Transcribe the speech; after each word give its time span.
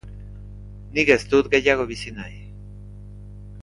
Nik 0.95 1.11
ez 1.17 1.19
dut 1.35 1.51
gehiago 1.55 1.87
bizi 1.93 2.17
nahi. 2.21 2.43